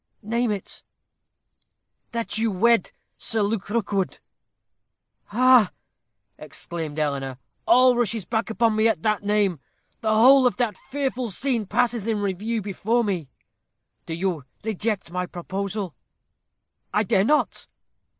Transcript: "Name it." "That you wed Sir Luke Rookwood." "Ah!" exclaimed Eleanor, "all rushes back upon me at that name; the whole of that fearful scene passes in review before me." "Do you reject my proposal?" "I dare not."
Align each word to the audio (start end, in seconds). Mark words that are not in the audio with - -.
"Name 0.23 0.49
it." 0.49 0.81
"That 2.11 2.35
you 2.35 2.49
wed 2.49 2.89
Sir 3.19 3.43
Luke 3.43 3.69
Rookwood." 3.69 4.17
"Ah!" 5.31 5.73
exclaimed 6.39 6.97
Eleanor, 6.97 7.37
"all 7.67 7.95
rushes 7.95 8.25
back 8.25 8.49
upon 8.49 8.75
me 8.75 8.87
at 8.87 9.03
that 9.03 9.21
name; 9.21 9.59
the 9.99 10.11
whole 10.15 10.47
of 10.47 10.57
that 10.57 10.75
fearful 10.75 11.29
scene 11.29 11.67
passes 11.67 12.07
in 12.07 12.17
review 12.19 12.63
before 12.63 13.03
me." 13.03 13.29
"Do 14.07 14.15
you 14.15 14.45
reject 14.63 15.11
my 15.11 15.27
proposal?" 15.27 15.93
"I 16.91 17.03
dare 17.03 17.23
not." 17.23 17.67